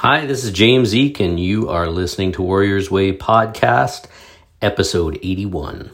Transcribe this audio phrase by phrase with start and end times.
[0.00, 4.04] Hi, this is James Eek, and you are listening to Warriors Way Podcast,
[4.60, 5.90] episode 81.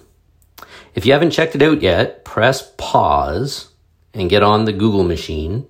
[0.96, 3.70] If you haven't checked it out yet, press pause
[4.12, 5.68] and get on the Google machine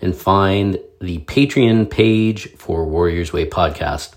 [0.00, 4.14] and find the Patreon page for Warriors Way Podcast.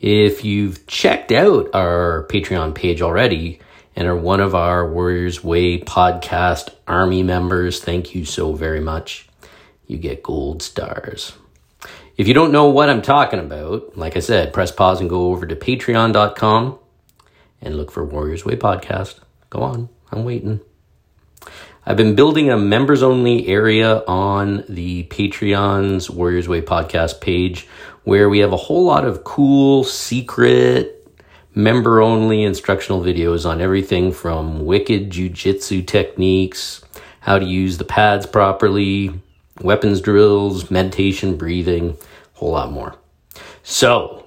[0.00, 3.60] If you've checked out our Patreon page already
[3.94, 9.28] and are one of our Warriors Way Podcast Army members, thank you so very much.
[9.86, 11.34] You get gold stars.
[12.22, 15.32] If you don't know what I'm talking about, like I said, press pause and go
[15.32, 16.78] over to patreon.com
[17.60, 19.18] and look for Warriors Way Podcast.
[19.50, 20.60] Go on, I'm waiting.
[21.84, 27.66] I've been building a members only area on the Patreon's Warriors Way podcast page
[28.04, 31.04] where we have a whole lot of cool, secret,
[31.56, 36.84] member only instructional videos on everything from wicked jujitsu techniques,
[37.18, 39.12] how to use the pads properly,
[39.60, 41.96] weapons drills, meditation, breathing,
[42.42, 42.96] whole lot more.
[43.62, 44.26] So,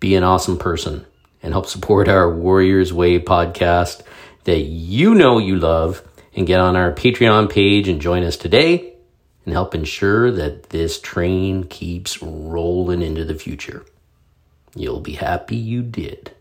[0.00, 1.06] be an awesome person
[1.40, 4.02] and help support our Warriors Way podcast
[4.44, 6.02] that you know you love
[6.34, 8.94] and get on our Patreon page and join us today
[9.44, 13.86] and help ensure that this train keeps rolling into the future.
[14.74, 16.32] You'll be happy you did.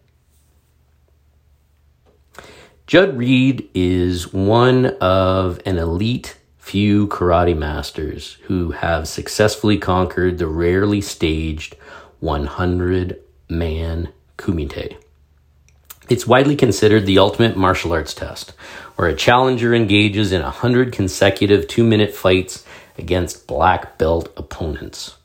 [2.87, 6.38] Judd Reed is one of an elite
[6.69, 11.75] few karate masters who have successfully conquered the rarely staged
[12.19, 14.95] 100 man kumite.
[16.09, 18.51] It's widely considered the ultimate martial arts test,
[18.97, 22.63] where a challenger engages in 100 consecutive two minute fights
[22.99, 25.15] against black belt opponents.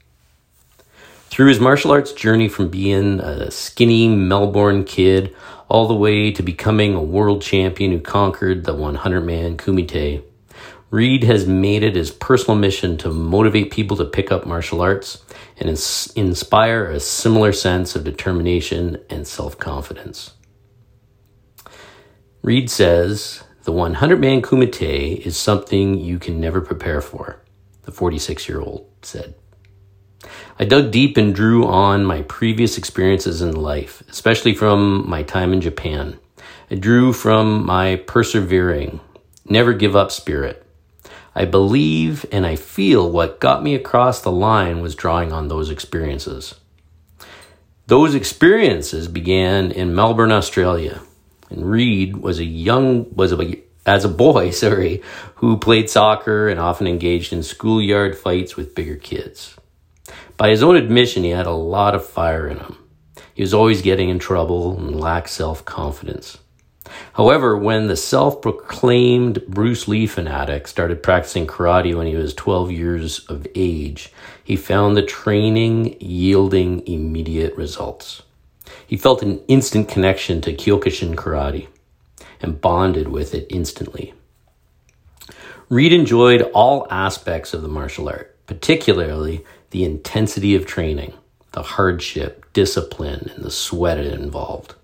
[1.29, 5.37] Through his martial arts journey from being a skinny Melbourne kid
[5.69, 10.23] all the way to becoming a world champion who conquered the 100 man kumite,
[10.95, 15.25] Reed has made it his personal mission to motivate people to pick up martial arts
[15.59, 20.35] and ins- inspire a similar sense of determination and self confidence.
[22.43, 27.43] Reed says the 100 man kumite is something you can never prepare for,
[27.83, 29.35] the 46 year old said.
[30.61, 35.53] I dug deep and drew on my previous experiences in life, especially from my time
[35.53, 36.21] in Japan.
[36.71, 39.01] I drew from my persevering,
[39.45, 40.64] never give up spirit.
[41.35, 45.71] I believe and I feel what got me across the line was drawing on those
[45.71, 46.55] experiences.
[47.87, 51.03] Those experiences began in Melbourne, Australia.
[51.51, 55.03] And Reed was a young was a as a boy, sorry,
[55.37, 59.57] who played soccer and often engaged in schoolyard fights with bigger kids.
[60.37, 62.79] By his own admission, he had a lot of fire in him.
[63.35, 66.39] He was always getting in trouble and lacked self confidence.
[67.15, 72.71] However, when the self proclaimed Bruce Lee fanatic started practicing karate when he was 12
[72.71, 74.13] years of age,
[74.43, 78.23] he found the training yielding immediate results.
[78.87, 81.69] He felt an instant connection to Kyokushin karate
[82.41, 84.13] and bonded with it instantly.
[85.69, 91.15] Reed enjoyed all aspects of the martial art, particularly the intensity of training,
[91.53, 94.75] the hardship, discipline, and the sweat it involved.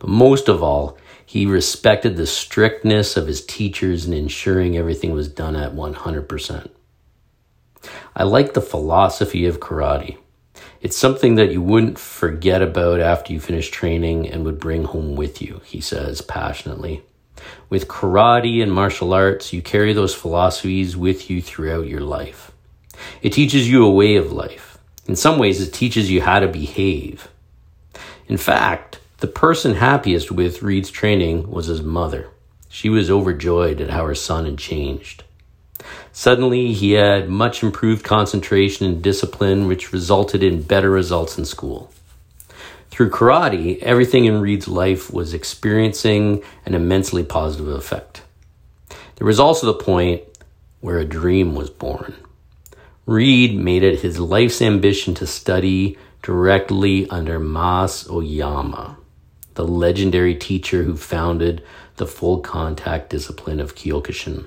[0.00, 5.28] But most of all, he respected the strictness of his teachers in ensuring everything was
[5.28, 6.70] done at 100%.
[8.16, 10.18] I like the philosophy of karate.
[10.80, 15.16] It's something that you wouldn't forget about after you finish training and would bring home
[15.16, 17.02] with you, he says passionately.
[17.68, 22.52] With karate and martial arts, you carry those philosophies with you throughout your life.
[23.22, 24.78] It teaches you a way of life.
[25.06, 27.28] In some ways, it teaches you how to behave.
[28.26, 32.28] In fact, the person happiest with Reed's training was his mother.
[32.68, 35.24] She was overjoyed at how her son had changed.
[36.12, 41.90] Suddenly, he had much improved concentration and discipline, which resulted in better results in school.
[42.90, 48.20] Through karate, everything in Reed's life was experiencing an immensely positive effect.
[49.16, 50.22] There was also the point
[50.82, 52.12] where a dream was born.
[53.06, 58.98] Reed made it his life's ambition to study directly under Mas Oyama,
[59.54, 61.62] the legendary teacher who founded
[61.96, 64.46] the full contact discipline of Kyokushin.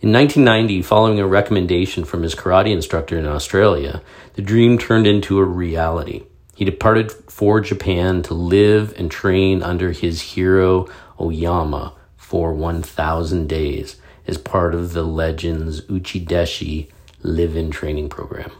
[0.00, 4.02] In 1990, following a recommendation from his karate instructor in Australia,
[4.34, 6.22] the dream turned into a reality.
[6.54, 10.86] He departed for Japan to live and train under his hero
[11.20, 13.96] Oyama for 1,000 days
[14.26, 16.88] as part of the Legends Uchideshi
[17.22, 18.52] live in training program.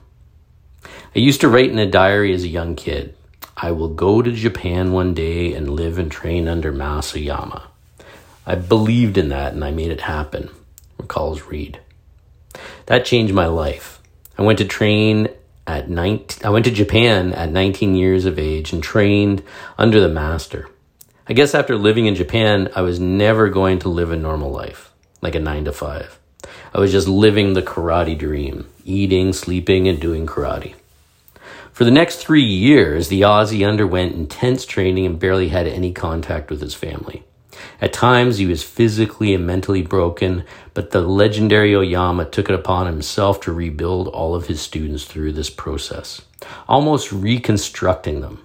[0.84, 3.16] I used to write in a diary as a young kid
[3.56, 7.68] I will go to Japan one day and live and train under Mas Oyama.
[8.46, 10.50] I believed in that and I made it happen
[10.98, 11.80] recalls Reed.
[12.86, 14.00] That changed my life.
[14.36, 15.28] I went to train
[15.66, 19.42] at 19, I went to Japan at 19 years of age and trained
[19.78, 20.68] under the master.
[21.28, 24.92] I guess after living in Japan, I was never going to live a normal life,
[25.22, 26.18] like a nine to five.
[26.72, 30.74] I was just living the karate dream, eating, sleeping, and doing karate.
[31.76, 36.49] For the next three years, the Aussie underwent intense training and barely had any contact
[36.49, 37.23] with his family.
[37.82, 42.87] At times, he was physically and mentally broken, but the legendary Oyama took it upon
[42.87, 46.23] himself to rebuild all of his students through this process,
[46.67, 48.43] almost reconstructing them.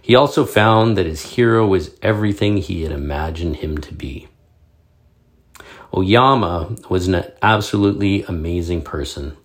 [0.00, 4.28] He also found that his hero was everything he had imagined him to be.
[5.92, 9.36] Oyama was an absolutely amazing person.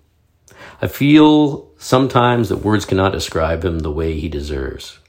[0.81, 4.99] I feel sometimes that words cannot describe him the way he deserves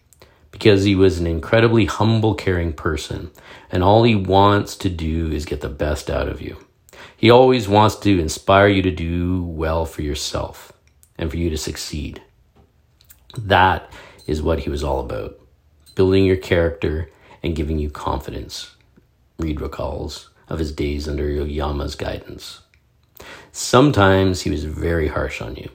[0.51, 3.31] because he was an incredibly humble, caring person,
[3.71, 6.57] and all he wants to do is get the best out of you.
[7.17, 10.73] He always wants to inspire you to do well for yourself
[11.17, 12.21] and for you to succeed.
[13.39, 13.93] That
[14.27, 15.39] is what he was all about
[15.95, 17.11] building your character
[17.43, 18.75] and giving you confidence,
[19.39, 22.63] Reed recalls of his days under Oyama's guidance.
[23.53, 25.71] Sometimes he was very harsh on you.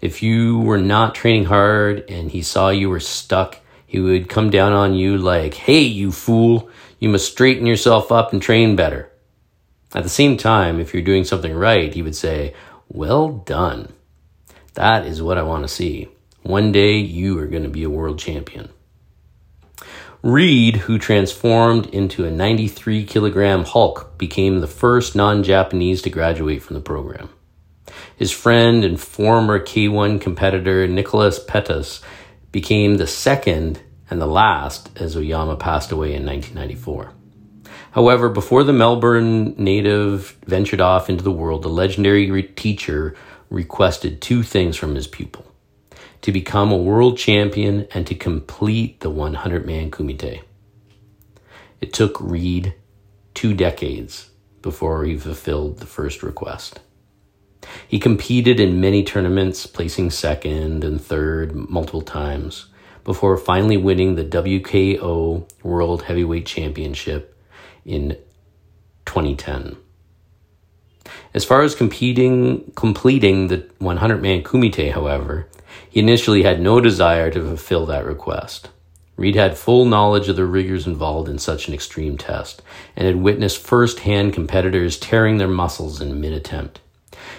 [0.00, 4.50] If you were not training hard and he saw you were stuck, he would come
[4.50, 9.10] down on you like, Hey, you fool, you must straighten yourself up and train better.
[9.94, 12.54] At the same time, if you're doing something right, he would say,
[12.88, 13.92] Well done.
[14.74, 16.08] That is what I want to see.
[16.42, 18.68] One day you are going to be a world champion.
[20.26, 26.64] Reed, who transformed into a 93 kilogram Hulk, became the first non Japanese to graduate
[26.64, 27.28] from the program.
[28.16, 32.00] His friend and former K1 competitor Nicholas Pettas
[32.50, 33.80] became the second
[34.10, 37.12] and the last as Oyama passed away in 1994.
[37.92, 43.14] However, before the Melbourne native ventured off into the world, the legendary teacher
[43.48, 45.45] requested two things from his pupil
[46.26, 50.42] to become a world champion and to complete the 100 man kumite.
[51.80, 52.74] It took Reed
[53.32, 54.30] two decades
[54.60, 56.80] before he fulfilled the first request.
[57.86, 62.66] He competed in many tournaments, placing second and third multiple times,
[63.04, 67.40] before finally winning the WKO World Heavyweight Championship
[67.84, 68.18] in
[69.04, 69.76] 2010.
[71.36, 75.46] As far as competing, completing the 100 man kumite, however,
[75.90, 78.70] he initially had no desire to fulfill that request.
[79.18, 82.62] Reed had full knowledge of the rigors involved in such an extreme test
[82.96, 86.80] and had witnessed firsthand competitors tearing their muscles in mid attempt.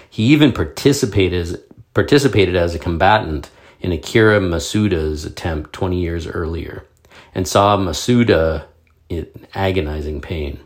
[0.08, 1.60] He even participated
[1.92, 3.50] participated as a combatant
[3.80, 6.86] in Akira Masuda's attempt 20 years earlier
[7.34, 8.66] and saw Masuda
[9.08, 10.60] in agonizing pain.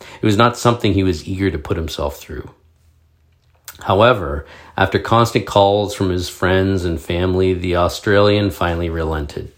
[0.00, 2.48] It was not something he was eager to put himself through.
[3.82, 4.44] However,
[4.76, 9.52] after constant calls from his friends and family, the Australian finally relented.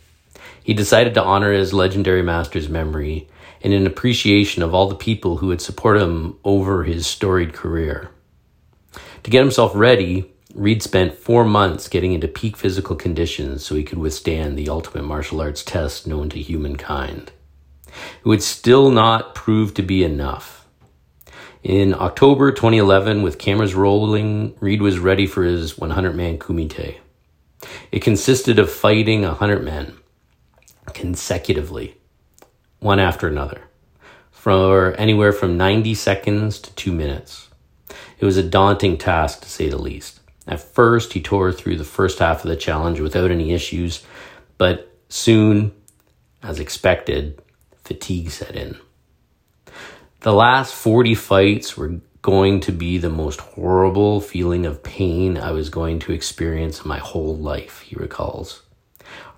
[0.62, 3.28] He decided to honor his legendary master's memory
[3.62, 8.10] and in appreciation of all the people who had supported him over his storied career.
[9.22, 13.84] To get himself ready, Reed spent four months getting into peak physical conditions so he
[13.84, 17.32] could withstand the ultimate martial arts test known to humankind.
[17.86, 20.59] It would still not prove to be enough.
[21.62, 26.96] In October 2011, with cameras rolling, Reed was ready for his 100 man kumite.
[27.92, 29.98] It consisted of fighting 100 men
[30.94, 31.98] consecutively,
[32.78, 33.64] one after another,
[34.30, 37.50] for anywhere from 90 seconds to two minutes.
[38.18, 40.20] It was a daunting task to say the least.
[40.46, 44.02] At first, he tore through the first half of the challenge without any issues,
[44.56, 45.72] but soon,
[46.42, 47.42] as expected,
[47.84, 48.78] fatigue set in.
[50.20, 55.52] The last 40 fights were going to be the most horrible feeling of pain I
[55.52, 58.60] was going to experience in my whole life, he recalls.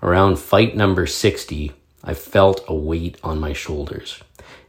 [0.01, 1.71] Around fight number 60,
[2.03, 4.21] I felt a weight on my shoulders.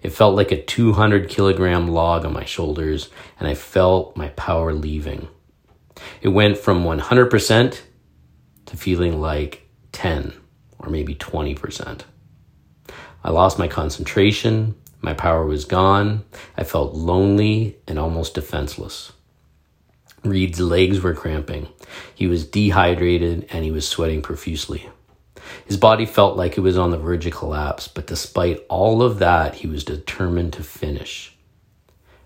[0.02, 4.72] It felt like a 200 kilogram log on my shoulders, and I felt my power
[4.72, 5.26] leaving.
[6.22, 7.80] It went from 100%
[8.66, 10.32] to feeling like 10
[10.78, 12.02] or maybe 20%.
[13.24, 14.76] I lost my concentration.
[15.04, 16.24] My power was gone.
[16.56, 19.12] I felt lonely and almost defenseless.
[20.24, 21.68] Reed's legs were cramping.
[22.14, 24.88] He was dehydrated and he was sweating profusely.
[25.66, 29.18] His body felt like it was on the verge of collapse, but despite all of
[29.18, 31.36] that, he was determined to finish.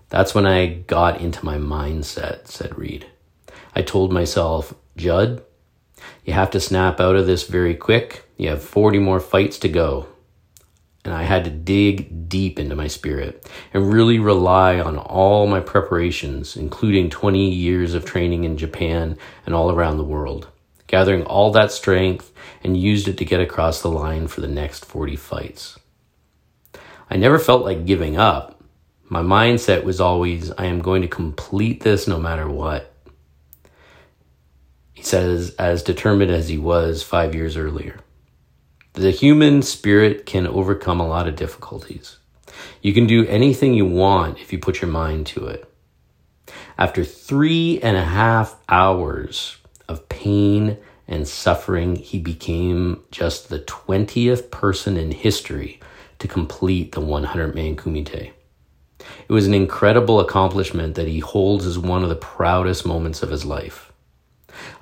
[0.07, 3.07] That's when I got into my mindset, said Reed.
[3.75, 5.43] I told myself, Judd,
[6.23, 8.23] you have to snap out of this very quick.
[8.37, 10.07] You have 40 more fights to go.
[11.05, 15.61] And I had to dig deep into my spirit and really rely on all my
[15.61, 20.47] preparations, including 20 years of training in Japan and all around the world.
[20.89, 24.83] gathering all that strength and used it to get across the line for the next
[24.85, 25.77] 40 fights.
[27.09, 28.59] I never felt like giving up.
[29.07, 32.91] My mindset was always, I am going to complete this no matter what.
[34.93, 37.99] He says, as determined as he was five years earlier.
[38.99, 42.17] The human spirit can overcome a lot of difficulties.
[42.81, 45.73] You can do anything you want if you put your mind to it.
[46.77, 49.55] After three and a half hours
[49.87, 55.79] of pain and suffering, he became just the 20th person in history
[56.17, 58.33] to complete the 100 man kumite.
[58.99, 63.29] It was an incredible accomplishment that he holds as one of the proudest moments of
[63.29, 63.88] his life.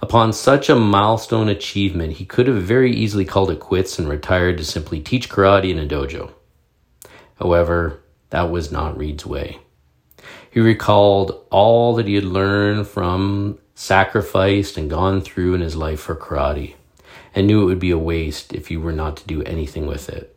[0.01, 4.57] Upon such a milestone achievement, he could have very easily called it quits and retired
[4.57, 6.31] to simply teach karate in a dojo.
[7.39, 9.59] However, that was not Reed's way.
[10.49, 15.99] He recalled all that he had learned from, sacrificed, and gone through in his life
[15.99, 16.75] for karate,
[17.35, 20.09] and knew it would be a waste if he were not to do anything with
[20.09, 20.35] it.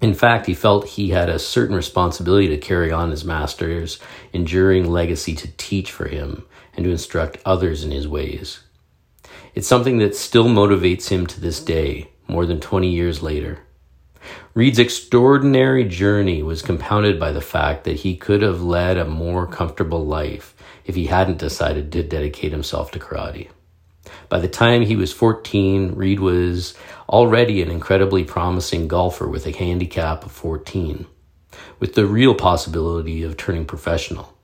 [0.00, 3.98] In fact, he felt he had a certain responsibility to carry on his master's
[4.32, 6.46] enduring legacy to teach for him
[6.80, 8.60] and to instruct others in his ways.
[9.54, 13.58] It's something that still motivates him to this day, more than 20 years later.
[14.54, 19.46] Reed's extraordinary journey was compounded by the fact that he could have led a more
[19.46, 20.54] comfortable life
[20.86, 23.48] if he hadn't decided to dedicate himself to karate.
[24.30, 26.72] By the time he was 14, Reed was
[27.10, 31.04] already an incredibly promising golfer with a handicap of 14,
[31.78, 34.34] with the real possibility of turning professional.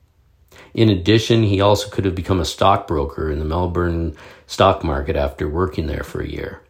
[0.73, 5.47] In addition, he also could have become a stockbroker in the Melbourne stock market after
[5.47, 6.61] working there for a year.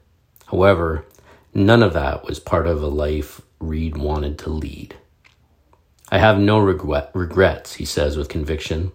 [0.47, 1.05] However,
[1.53, 4.95] none of that was part of a life Reed wanted to lead.
[6.09, 8.91] I have no regret, regrets, he says with conviction.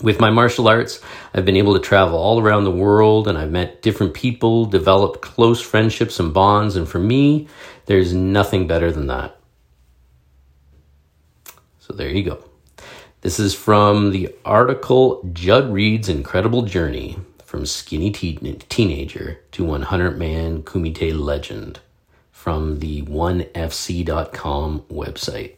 [0.00, 1.00] With my martial arts,
[1.34, 5.20] I've been able to travel all around the world and I've met different people, developed
[5.20, 7.48] close friendships and bonds, and for me,
[7.86, 9.36] there's nothing better than that.
[11.80, 12.51] So there you go.
[13.22, 20.18] This is from the article Judd Reed's Incredible Journey from Skinny teen- Teenager to 100
[20.18, 21.78] Man Kumite Legend
[22.32, 25.54] from the 1fc.com website.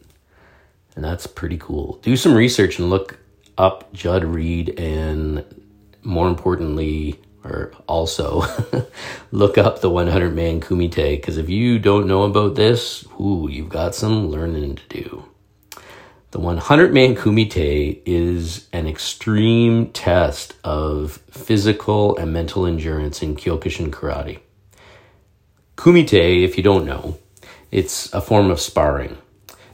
[0.94, 1.98] And that's pretty cool.
[2.02, 3.18] Do some research and look
[3.56, 5.42] up Judd Reed and
[6.02, 8.42] more importantly, or also
[9.32, 13.70] look up the 100 man kumite because if you don't know about this, ooh, you've
[13.70, 15.24] got some learning to do.
[16.34, 23.90] The 100 man kumite is an extreme test of physical and mental endurance in Kyokushin
[23.90, 24.40] karate.
[25.76, 27.18] Kumite, if you don't know,
[27.70, 29.16] it's a form of sparring.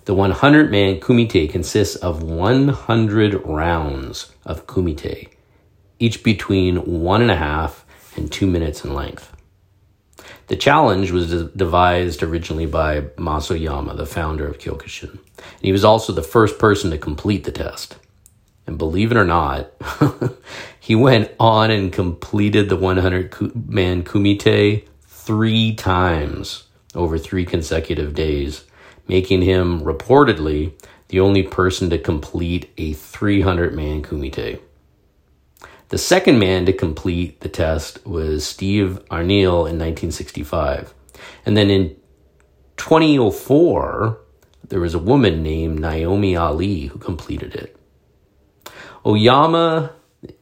[0.04, 5.28] The 100 man kumite consists of 100 rounds of kumite,
[5.98, 7.86] each between one and a half
[8.18, 9.34] and two minutes in length.
[10.50, 15.11] The challenge was devised originally by Mas Oyama, the founder of Kyokushin.
[15.12, 17.99] And he was also the first person to complete the test.
[18.66, 19.71] And believe it or not,
[20.80, 26.64] he went on and completed the 100 man kumite three times
[26.97, 28.64] over three consecutive days
[29.07, 30.73] making him reportedly
[31.11, 34.59] the only person to complete a 300 man kumite.
[35.90, 40.94] The second man to complete the test was Steve Arniel in 1965.
[41.44, 41.97] And then in
[42.76, 44.20] 2004,
[44.68, 47.76] there was a woman named Naomi Ali who completed it.
[49.04, 49.90] Oyama,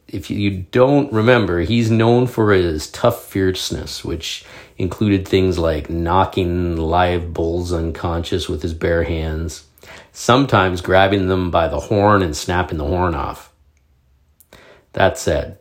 [0.07, 4.45] if you don't remember, he's known for his tough fierceness, which
[4.77, 9.65] included things like knocking live bulls unconscious with his bare hands,
[10.11, 13.48] sometimes grabbing them by the horn and snapping the horn off.
[14.93, 15.57] That said,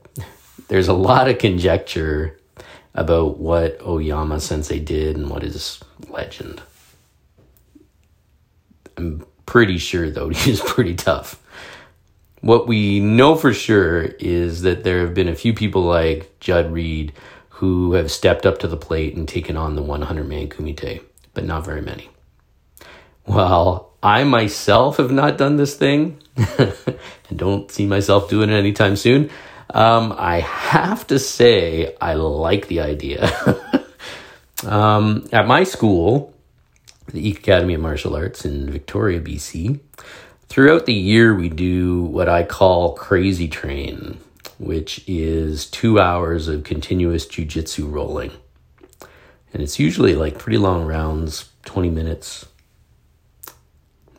[0.69, 2.39] there's a lot of conjecture
[2.95, 6.63] about what Oyama Sensei did and what is legend.
[8.97, 11.43] I'm pretty sure, though, he's pretty tough.
[12.41, 16.73] What we know for sure is that there have been a few people like Judd
[16.73, 17.13] Reed
[17.49, 21.03] who have stepped up to the plate and taken on the 100 man kumite,
[21.35, 22.09] but not very many.
[23.25, 26.19] While I myself have not done this thing
[26.59, 29.31] and don't see myself doing it anytime soon,
[29.71, 33.31] um, I have to say I like the idea.
[34.67, 36.35] um, at my school,
[37.13, 39.81] the Academy of Martial Arts in Victoria, BC,
[40.49, 44.19] throughout the year we do what I call crazy train
[44.59, 48.33] which is two hours of continuous jujitsu rolling.
[49.53, 52.47] And it's usually like pretty long rounds, 20 minutes,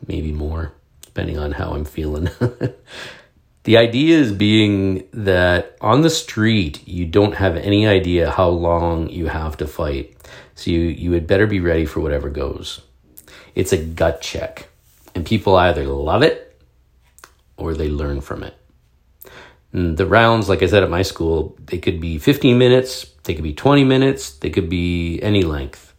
[0.06, 0.72] maybe more,
[1.20, 2.30] depending on how I'm feeling.
[3.64, 9.10] the idea is being that on the street, you don't have any idea how long
[9.10, 10.16] you have to fight.
[10.54, 12.80] So you, you had better be ready for whatever goes.
[13.54, 14.70] It's a gut check.
[15.14, 16.58] And people either love it
[17.58, 18.54] or they learn from it.
[19.74, 23.34] And the rounds, like I said at my school, they could be 15 minutes, they
[23.34, 25.92] could be 20 minutes, they could be any length.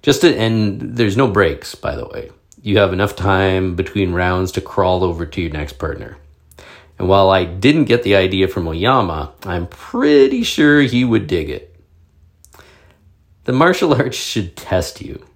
[0.00, 2.30] Just to, and there's no breaks, by the way.
[2.66, 6.16] You have enough time between rounds to crawl over to your next partner.
[6.98, 11.50] And while I didn't get the idea from Oyama, I'm pretty sure he would dig
[11.50, 11.76] it.
[13.44, 15.26] The martial arts should test you,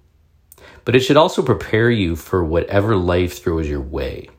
[0.85, 4.31] but it should also prepare you for whatever life throws your way.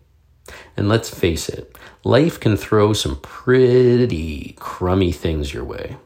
[0.76, 5.97] And let's face it, life can throw some pretty crummy things your way.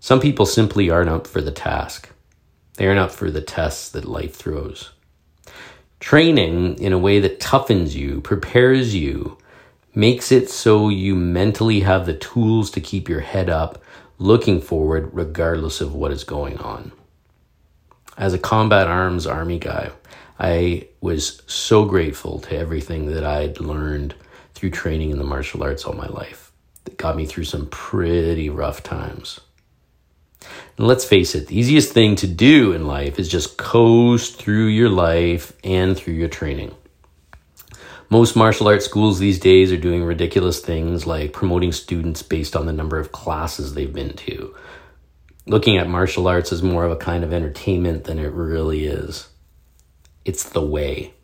[0.00, 2.08] Some people simply aren't up for the task.
[2.78, 4.92] They aren't up for the tests that life throws.
[6.00, 9.38] Training in a way that toughens you, prepares you,
[9.94, 13.82] makes it so you mentally have the tools to keep your head up,
[14.18, 16.92] looking forward, regardless of what is going on.
[18.18, 19.90] As a combat arms army guy,
[20.38, 24.14] I was so grateful to everything that I'd learned
[24.54, 26.52] through training in the martial arts all my life.
[26.86, 29.40] It got me through some pretty rough times.
[30.78, 34.66] And let's face it, the easiest thing to do in life is just coast through
[34.66, 36.74] your life and through your training.
[38.08, 42.66] Most martial arts schools these days are doing ridiculous things like promoting students based on
[42.66, 44.54] the number of classes they've been to.
[45.46, 49.28] Looking at martial arts as more of a kind of entertainment than it really is.
[50.24, 51.14] It's the way,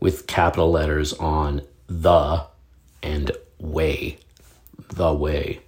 [0.00, 2.46] with capital letters on the
[3.02, 4.18] and way.
[4.88, 5.60] The way.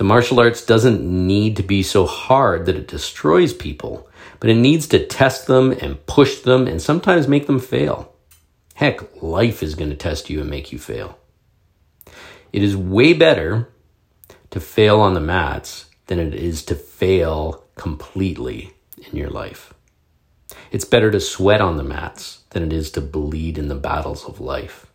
[0.00, 4.54] The martial arts doesn't need to be so hard that it destroys people, but it
[4.54, 8.10] needs to test them and push them and sometimes make them fail.
[8.72, 11.18] Heck, life is going to test you and make you fail.
[12.50, 13.68] It is way better
[14.48, 19.74] to fail on the mats than it is to fail completely in your life.
[20.72, 24.24] It's better to sweat on the mats than it is to bleed in the battles
[24.24, 24.86] of life.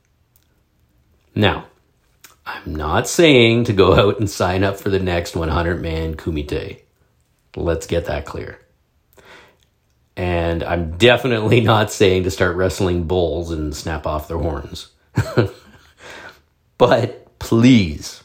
[1.36, 1.68] Now,
[2.46, 6.82] I'm not saying to go out and sign up for the next 100 man kumite.
[7.56, 8.60] Let's get that clear.
[10.18, 14.90] And I'm definitely not saying to start wrestling bulls and snap off their horns.
[16.78, 18.24] but please,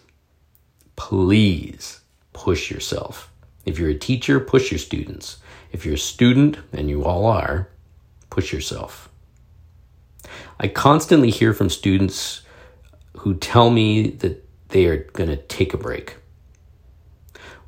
[0.96, 2.00] please
[2.33, 3.30] push yourself.
[3.64, 5.38] If you're a teacher, push your students.
[5.72, 7.68] If you're a student, and you all are,
[8.28, 9.09] push yourself.
[10.59, 12.42] I constantly hear from students
[13.20, 16.16] who tell me that they are going to take a break.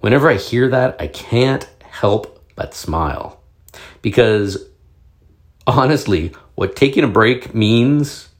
[0.01, 3.41] Whenever I hear that, I can't help but smile
[4.01, 4.65] because
[5.67, 8.31] honestly, what taking a break means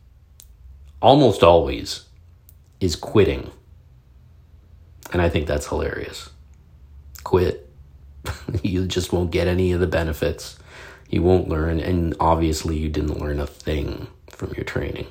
[1.03, 2.07] almost always
[2.81, 3.51] is quitting.
[5.12, 6.31] And I think that's hilarious.
[7.25, 7.68] Quit.
[8.62, 10.59] you just won't get any of the benefits.
[11.11, 11.79] You won't learn.
[11.79, 15.07] And obviously, you didn't learn a thing from your training.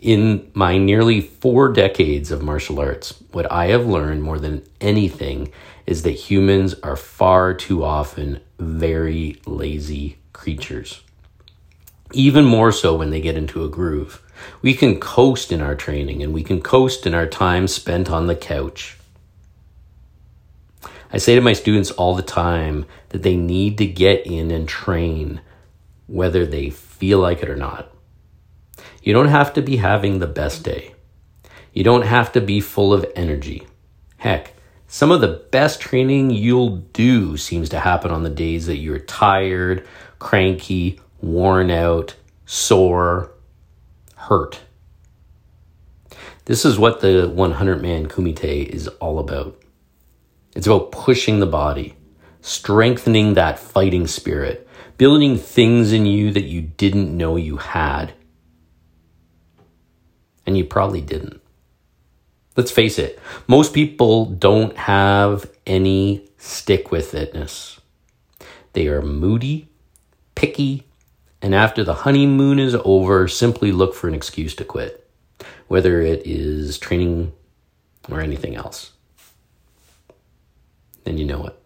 [0.00, 5.50] In my nearly four decades of martial arts, what I have learned more than anything
[5.86, 11.02] is that humans are far too often very lazy creatures.
[12.12, 14.22] Even more so when they get into a groove.
[14.62, 18.28] We can coast in our training and we can coast in our time spent on
[18.28, 18.96] the couch.
[21.12, 24.68] I say to my students all the time that they need to get in and
[24.68, 25.40] train
[26.06, 27.90] whether they feel like it or not.
[29.08, 30.94] You don't have to be having the best day.
[31.72, 33.66] You don't have to be full of energy.
[34.18, 34.52] Heck,
[34.86, 38.98] some of the best training you'll do seems to happen on the days that you're
[38.98, 43.32] tired, cranky, worn out, sore,
[44.14, 44.60] hurt.
[46.44, 49.58] This is what the 100 man kumite is all about.
[50.54, 51.96] It's about pushing the body,
[52.42, 54.68] strengthening that fighting spirit,
[54.98, 58.12] building things in you that you didn't know you had.
[60.48, 61.42] And you probably didn't.
[62.56, 67.78] Let's face it, most people don't have any stick with itness.
[68.72, 69.68] They are moody,
[70.34, 70.84] picky,
[71.42, 75.06] and after the honeymoon is over, simply look for an excuse to quit,
[75.66, 77.34] whether it is training
[78.10, 78.92] or anything else.
[81.04, 81.62] Then you know it.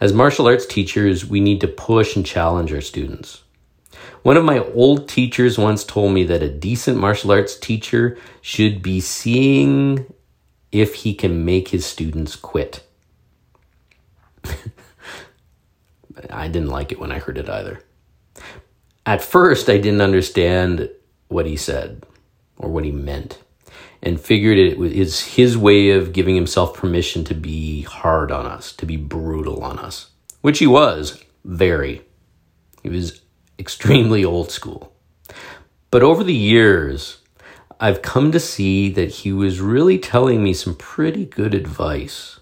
[0.00, 3.42] As martial arts teachers, we need to push and challenge our students.
[4.22, 8.82] One of my old teachers once told me that a decent martial arts teacher should
[8.82, 10.06] be seeing
[10.70, 12.86] if he can make his students quit.
[16.30, 17.82] I didn't like it when I heard it either.
[19.04, 20.88] At first, I didn't understand
[21.28, 22.06] what he said
[22.56, 23.38] or what he meant
[24.02, 28.72] and figured it was his way of giving himself permission to be hard on us,
[28.72, 30.10] to be brutal on us,
[30.40, 32.02] which he was very.
[32.82, 33.21] He was
[33.58, 34.92] extremely old school.
[35.90, 37.18] But over the years,
[37.78, 42.40] I've come to see that he was really telling me some pretty good advice.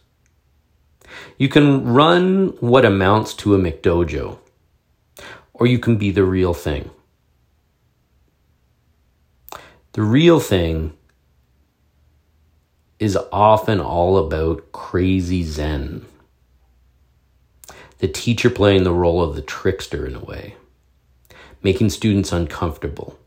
[1.39, 4.39] You can run what amounts to a McDojo,
[5.55, 6.91] or you can be the real thing.
[9.93, 10.93] The real thing
[12.99, 16.05] is often all about crazy Zen.
[17.99, 20.55] The teacher playing the role of the trickster in a way,
[21.63, 23.19] making students uncomfortable,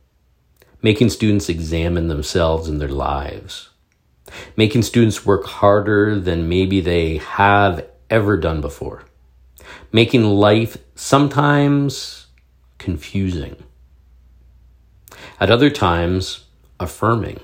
[0.81, 3.69] making students examine themselves and their lives,
[4.55, 9.03] making students work harder than maybe they have ever done before,
[9.91, 12.27] making life sometimes
[12.77, 13.55] confusing,
[15.39, 16.45] at other times
[16.79, 17.39] affirming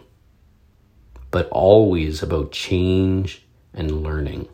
[1.31, 4.47] but always about change and learning.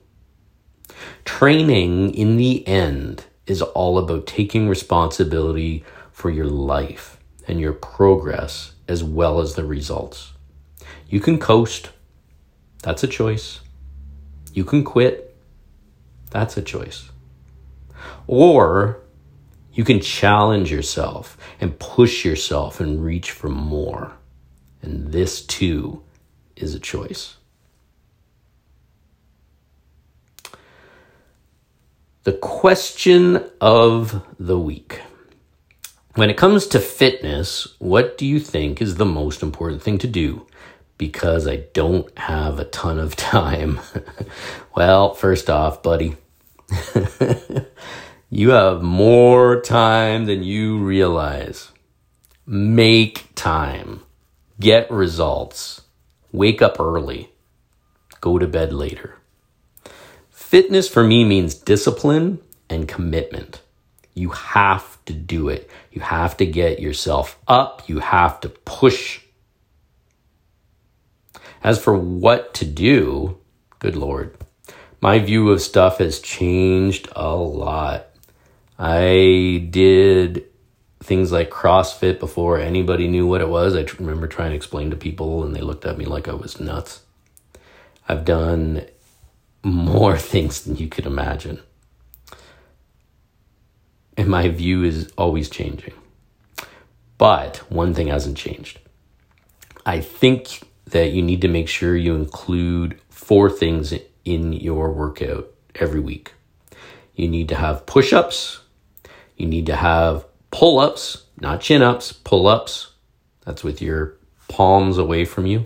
[1.24, 5.84] Training, in the end, is all about taking responsibility
[6.16, 10.32] for your life and your progress as well as the results.
[11.10, 11.90] You can coast,
[12.82, 13.60] that's a choice.
[14.54, 15.36] You can quit,
[16.32, 17.10] that's a choice.
[18.28, 19.02] Or
[19.74, 24.14] you can challenge yourself and push yourself and reach for more.
[24.82, 26.02] And this too
[26.56, 27.36] is a choice.
[32.24, 35.02] The question of the week.
[36.16, 40.08] When it comes to fitness, what do you think is the most important thing to
[40.08, 40.48] do?
[40.98, 43.82] Because I don't have a ton of time.
[44.74, 46.16] well, first off, buddy,
[48.30, 51.74] you have more time than you realize.
[52.46, 54.02] Make time.
[54.58, 55.82] Get results.
[56.32, 57.30] Wake up early.
[58.22, 59.18] Go to bed later.
[60.30, 63.60] Fitness for me means discipline and commitment.
[64.16, 65.70] You have to do it.
[65.92, 67.88] You have to get yourself up.
[67.88, 69.22] You have to push.
[71.62, 73.38] As for what to do,
[73.80, 74.38] good Lord,
[75.02, 78.08] my view of stuff has changed a lot.
[78.80, 80.46] I did
[81.04, 83.76] things like CrossFit before anybody knew what it was.
[83.76, 86.60] I remember trying to explain to people and they looked at me like I was
[86.60, 87.02] nuts.
[88.08, 88.86] I've done
[89.62, 91.60] more things than you could imagine.
[94.18, 95.94] And my view is always changing.
[97.18, 98.80] But one thing hasn't changed.
[99.86, 105.52] I think that you need to make sure you include four things in your workout
[105.76, 106.34] every week.
[107.16, 108.62] You need to have push ups,
[109.38, 112.92] you need to have pull ups, not chin ups, pull ups.
[113.46, 115.66] That's with your palms away from you.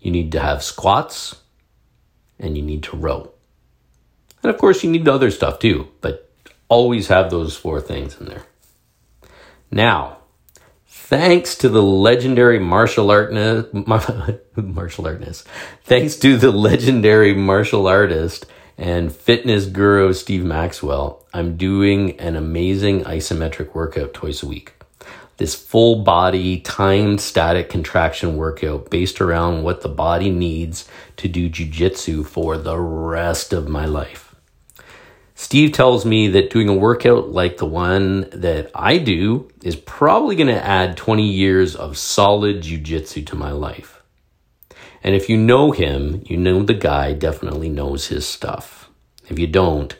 [0.00, 1.36] You need to have squats
[2.38, 3.30] and you need to row.
[4.42, 6.30] And of course, you need the other stuff too, but
[6.68, 8.44] always have those four things in there.
[9.70, 10.18] Now,
[10.86, 13.74] thanks to the legendary martial artist,
[14.56, 15.46] martial artist,
[15.84, 18.46] thanks to the legendary martial artist
[18.76, 24.74] and fitness guru Steve Maxwell, I'm doing an amazing isometric workout twice a week.
[25.36, 31.50] This full body timed static contraction workout based around what the body needs to do
[31.50, 34.23] jujitsu for the rest of my life.
[35.34, 40.36] Steve tells me that doing a workout like the one that I do is probably
[40.36, 44.02] going to add 20 years of solid jujitsu to my life.
[45.02, 48.88] And if you know him, you know the guy definitely knows his stuff.
[49.28, 49.94] If you don't,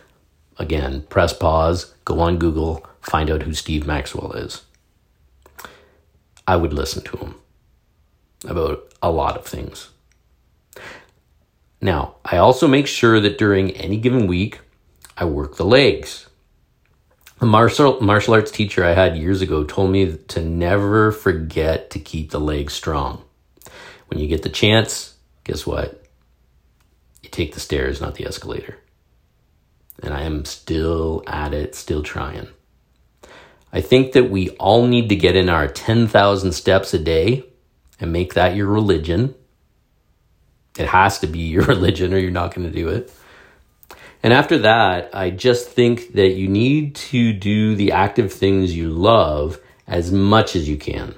[0.56, 4.62] again, press pause, go on Google, find out who Steve Maxwell is.
[6.46, 7.34] I would listen to him
[8.46, 9.90] about a lot of things.
[11.80, 14.60] Now, I also make sure that during any given week,
[15.16, 16.28] I work the legs.
[17.40, 21.98] A martial, martial arts teacher I had years ago told me to never forget to
[21.98, 23.22] keep the legs strong.
[24.08, 26.02] When you get the chance, guess what?
[27.22, 28.78] You take the stairs, not the escalator.
[30.02, 32.48] And I am still at it, still trying.
[33.72, 37.44] I think that we all need to get in our 10,000 steps a day
[38.00, 39.34] and make that your religion.
[40.78, 43.12] It has to be your religion or you're not going to do it.
[44.24, 48.88] And after that, I just think that you need to do the active things you
[48.88, 51.14] love as much as you can.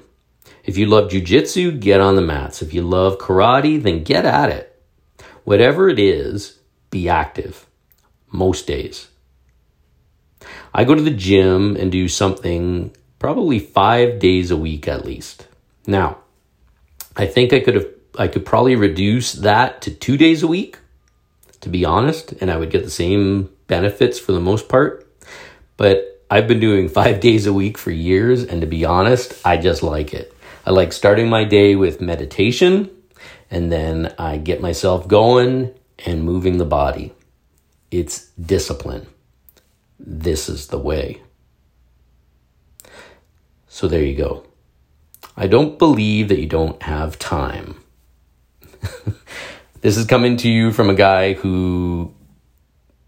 [0.65, 2.61] If you love jujitsu, get on the mats.
[2.61, 4.83] If you love karate, then get at it.
[5.45, 7.65] Whatever it is, be active
[8.29, 9.07] most days.
[10.73, 15.47] I go to the gym and do something probably five days a week at least.
[15.87, 16.17] Now,
[17.15, 17.87] I think I could have,
[18.19, 20.79] I could probably reduce that to two days a week,
[21.61, 25.07] to be honest, and I would get the same benefits for the most part.
[25.75, 29.57] But I've been doing five days a week for years, and to be honest, I
[29.57, 30.33] just like it.
[30.65, 32.89] I like starting my day with meditation,
[33.49, 35.73] and then I get myself going
[36.05, 37.13] and moving the body.
[37.89, 39.07] It's discipline.
[39.99, 41.21] This is the way.
[43.67, 44.45] So there you go.
[45.35, 47.81] I don't believe that you don't have time.
[49.81, 52.13] this is coming to you from a guy who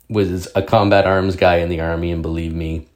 [0.10, 2.88] was a combat arms guy in the army, and believe me,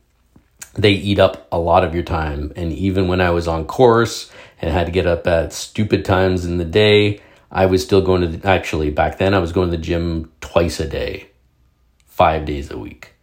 [0.73, 2.51] they eat up a lot of your time.
[2.55, 4.31] And even when I was on course
[4.61, 8.21] and had to get up at stupid times in the day, I was still going
[8.21, 11.29] to, the, actually, back then, I was going to the gym twice a day,
[12.05, 13.09] five days a week.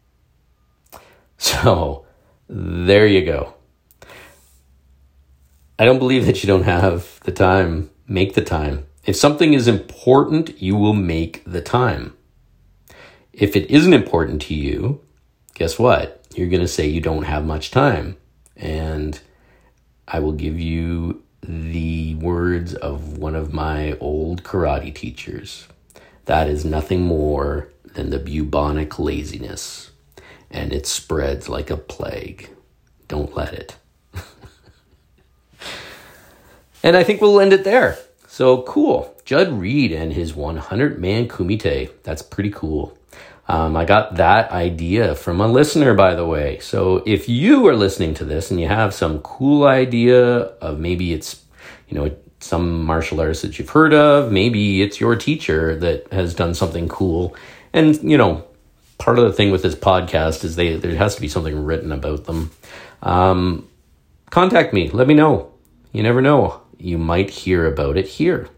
[1.43, 2.05] So
[2.51, 3.55] there you go.
[5.79, 7.89] I don't believe that you don't have the time.
[8.07, 8.85] Make the time.
[9.05, 12.15] If something is important, you will make the time.
[13.33, 15.01] If it isn't important to you,
[15.55, 16.25] guess what?
[16.35, 18.17] You're going to say you don't have much time.
[18.57, 19.19] And
[20.07, 25.67] I will give you the words of one of my old karate teachers.
[26.27, 29.91] That is nothing more than the bubonic laziness,
[30.51, 32.51] and it spreads like a plague.
[33.09, 33.77] Don't let it.
[36.83, 37.99] And I think we'll end it there.
[38.41, 39.15] So cool.
[39.27, 41.91] Judd Reed and his 100 man kumite.
[42.05, 42.97] That's pretty cool.
[43.47, 46.59] Um, I got that idea from a listener, by the way.
[46.61, 51.13] So if you are listening to this and you have some cool idea of maybe
[51.13, 51.45] it's,
[51.91, 56.33] you know, some martial artist that you've heard of, maybe it's your teacher that has
[56.33, 57.37] done something cool.
[57.75, 58.47] And, you know,
[58.97, 61.93] part of the thing with this podcast is they there has to be something written
[61.93, 62.53] about them.
[63.03, 63.69] Um,
[64.31, 64.89] contact me.
[64.89, 65.53] Let me know.
[65.93, 68.49] You never know you might hear about it here.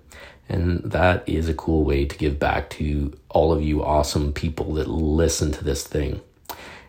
[0.48, 4.74] And that is a cool way to give back to all of you awesome people
[4.74, 6.20] that listen to this thing.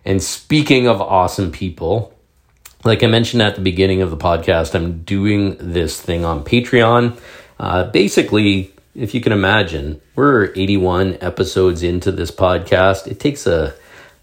[0.04, 2.14] And speaking of awesome people,
[2.84, 7.18] like I mentioned at the beginning of the podcast, I'm doing this thing on Patreon.
[7.58, 13.08] Uh, basically, if you can imagine, we're 81 episodes into this podcast.
[13.08, 13.74] It takes a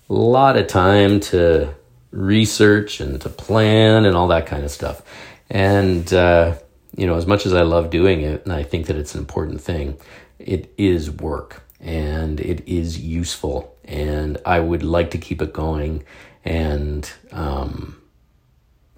[0.09, 1.75] lot of time to
[2.11, 5.03] research and to plan and all that kind of stuff.
[5.49, 6.57] And, uh,
[7.01, 9.21] you know, as much as I love doing it and I think that it's an
[9.21, 9.97] important thing,
[10.39, 13.75] it is work and it is useful.
[13.85, 16.05] And I would like to keep it going.
[16.45, 18.03] And um,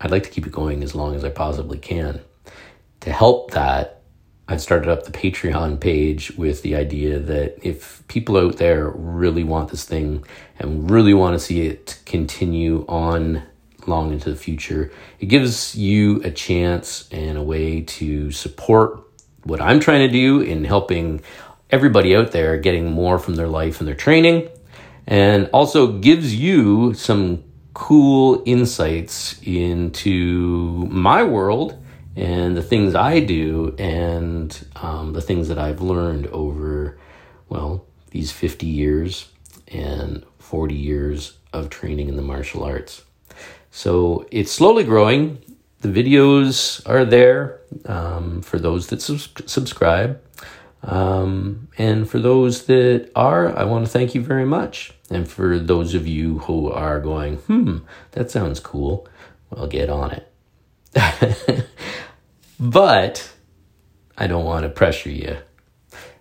[0.00, 2.20] I'd like to keep it going as long as I possibly can.
[3.02, 4.02] To help that,
[4.48, 9.44] I've started up the Patreon page with the idea that if people out there really
[9.44, 10.24] want this thing
[10.58, 13.44] and really want to see it continue on
[13.88, 14.90] long into the future.
[15.21, 19.01] It gives you a chance and a way to support
[19.45, 21.23] what I'm trying to do in helping
[21.71, 24.49] everybody out there getting more from their life and their training,
[25.07, 27.42] and also gives you some
[27.75, 31.83] cool insights into my world
[32.14, 36.99] and the things I do and um, the things that I've learned over,
[37.49, 39.29] well, these 50 years
[39.68, 43.03] and 40 years of training in the martial arts.
[43.74, 45.38] So it's slowly growing.
[45.80, 50.22] The videos are there um, for those that subscribe.
[50.82, 54.92] Um, and for those that are, I want to thank you very much.
[55.11, 57.78] And for those of you who are going, hmm,
[58.12, 59.08] that sounds cool,
[59.48, 61.66] well, get on it.
[62.61, 63.32] but
[64.18, 65.38] I don't want to pressure you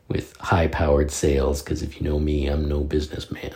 [0.07, 3.53] with high powered sales because if you know me, I'm no businessman.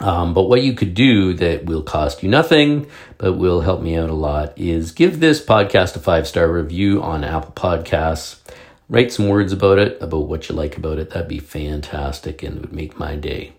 [0.00, 3.96] Um, but what you could do that will cost you nothing, but will help me
[3.96, 8.40] out a lot, is give this podcast a five star review on Apple Podcasts.
[8.88, 11.10] Write some words about it, about what you like about it.
[11.10, 13.54] That'd be fantastic and would make my day.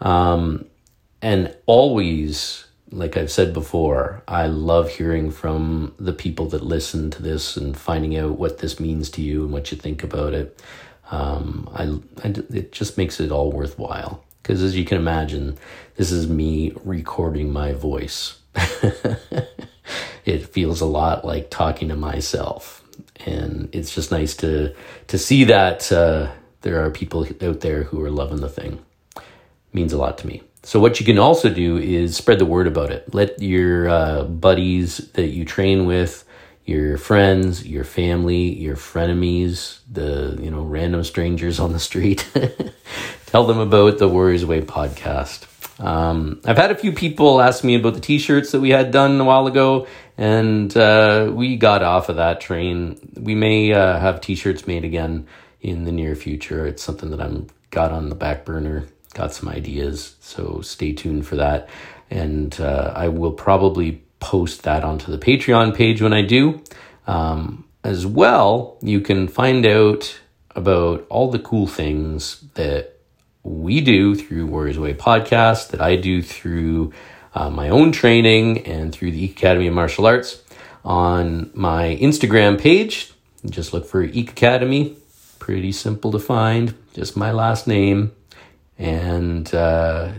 [0.00, 0.66] Um,
[1.22, 7.22] and always, like I've said before, I love hearing from the people that listen to
[7.22, 10.62] this and finding out what this means to you and what you think about it.
[11.10, 11.84] Um, I,
[12.26, 14.22] I, it just makes it all worthwhile.
[14.44, 15.56] Because as you can imagine,
[15.96, 18.38] this is me recording my voice.
[20.26, 22.84] it feels a lot like talking to myself.
[23.24, 24.74] And it's just nice to,
[25.06, 26.30] to see that uh,
[26.60, 28.84] there are people out there who are loving the thing.
[29.16, 29.22] It
[29.72, 30.42] means a lot to me.
[30.62, 33.14] So what you can also do is spread the word about it.
[33.14, 36.22] Let your uh, buddies that you train with,
[36.66, 42.30] your friends, your family, your frenemies, the you know random strangers on the street.
[43.34, 45.48] Tell them about the Warriors Way podcast.
[45.84, 49.20] Um, I've had a few people ask me about the t-shirts that we had done
[49.20, 52.96] a while ago, and uh, we got off of that train.
[53.20, 55.26] We may uh, have t-shirts made again
[55.60, 56.64] in the near future.
[56.64, 58.86] It's something that I'm got on the back burner.
[59.14, 61.68] Got some ideas, so stay tuned for that.
[62.10, 66.62] And uh, I will probably post that onto the Patreon page when I do.
[67.08, 70.20] Um, as well, you can find out
[70.54, 72.93] about all the cool things that
[73.44, 76.92] we do through Warriors Way podcast, that I do through
[77.34, 80.42] uh, my own training and through the Academy of Martial Arts
[80.84, 83.12] on my Instagram page.
[83.44, 84.96] Just look for Eek Academy.
[85.38, 88.12] Pretty simple to find, just my last name.
[88.78, 90.12] And uh,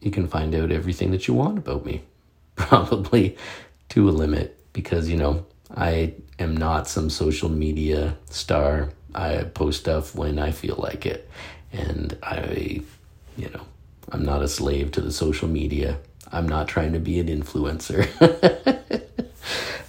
[0.00, 2.02] you can find out everything that you want about me,
[2.56, 3.36] probably
[3.90, 5.44] to a limit, because, you know,
[5.76, 8.90] I am not some social media star.
[9.14, 11.28] I post stuff when I feel like it
[11.74, 12.82] and I,
[13.36, 13.66] you know,
[14.12, 15.98] I'm not a slave to the social media.
[16.30, 18.08] I'm not trying to be an influencer.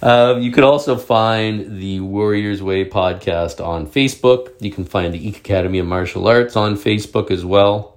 [0.02, 4.52] uh, you could also find the Warriors Way podcast on Facebook.
[4.60, 7.96] You can find the Eek Academy of Martial Arts on Facebook as well.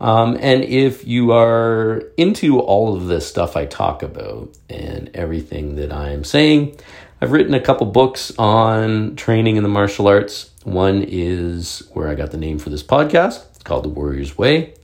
[0.00, 5.76] Um, and if you are into all of this stuff I talk about and everything
[5.76, 6.78] that I'm saying,
[7.20, 10.47] I've written a couple books on training in the martial arts.
[10.64, 13.46] One is where I got the name for this podcast.
[13.50, 14.74] It's called The Warrior's Way,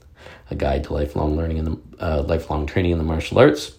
[0.49, 3.73] a guide to lifelong learning and uh, lifelong training in the martial arts.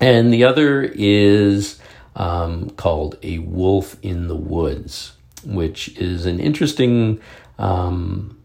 [0.00, 1.78] And the other is
[2.16, 5.12] um, called A Wolf in the Woods,
[5.44, 7.20] which is an interesting
[7.58, 8.38] um,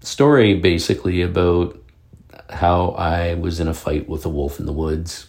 [0.00, 1.78] story basically about
[2.50, 5.26] how I was in a fight with a wolf in the woods,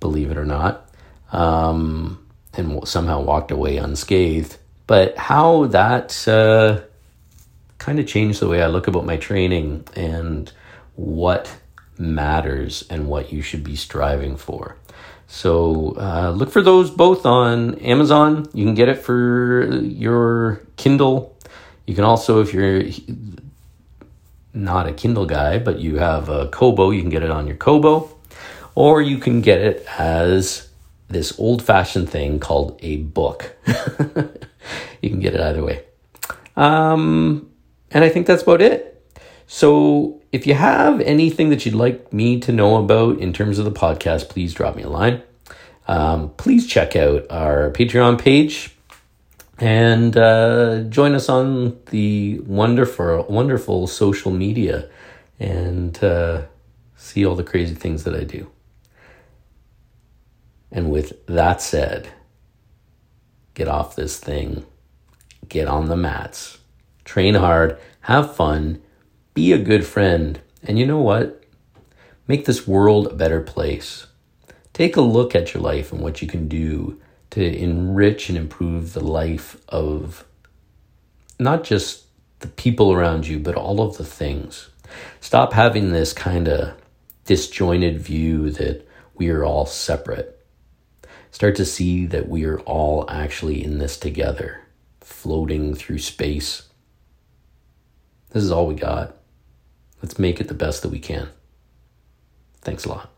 [0.00, 0.90] believe it or not.
[1.32, 4.58] Um, and somehow walked away unscathed.
[4.88, 6.80] But how that uh,
[7.76, 10.50] kind of changed the way I look about my training and
[10.96, 11.54] what
[11.98, 14.76] matters and what you should be striving for.
[15.26, 18.48] So uh, look for those both on Amazon.
[18.54, 21.36] You can get it for your Kindle.
[21.86, 22.84] You can also, if you're
[24.54, 27.56] not a Kindle guy, but you have a Kobo, you can get it on your
[27.56, 28.10] Kobo,
[28.74, 30.67] or you can get it as
[31.08, 33.56] this old fashioned thing called a book.
[33.66, 35.84] you can get it either way.
[36.56, 37.50] Um,
[37.90, 38.94] and I think that's about it.
[39.46, 43.64] So if you have anything that you'd like me to know about in terms of
[43.64, 45.22] the podcast, please drop me a line.
[45.86, 48.76] Um, please check out our Patreon page
[49.58, 54.90] and uh, join us on the wonderful, wonderful social media
[55.40, 56.42] and uh,
[56.96, 58.50] see all the crazy things that I do.
[60.70, 62.08] And with that said,
[63.54, 64.66] get off this thing,
[65.48, 66.58] get on the mats,
[67.04, 68.82] train hard, have fun,
[69.34, 71.42] be a good friend, and you know what?
[72.26, 74.06] Make this world a better place.
[74.72, 77.00] Take a look at your life and what you can do
[77.30, 80.24] to enrich and improve the life of
[81.38, 82.04] not just
[82.40, 84.68] the people around you, but all of the things.
[85.20, 86.74] Stop having this kind of
[87.24, 90.37] disjointed view that we are all separate
[91.30, 94.62] start to see that we are all actually in this together,
[95.00, 96.68] floating through space.
[98.30, 99.16] This is all we got.
[100.02, 101.28] Let's make it the best that we can.
[102.60, 103.10] Thanks a lot.